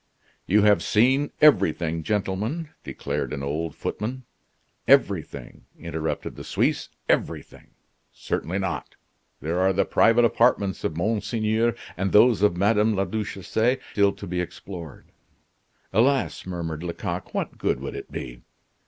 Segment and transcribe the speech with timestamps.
[0.47, 4.25] "You have seen everything, gentlemen," declared an old footman.
[4.87, 7.75] "Everything!" interrupted the Suisse, "everything!
[8.11, 8.95] Certainly not.
[9.41, 14.25] There are the private apartments of Monseigneur and those of Madame la Duchesse still to
[14.25, 15.11] be explored."
[15.93, 18.41] "Alas!" murmured Lecoq, "What good would it be?"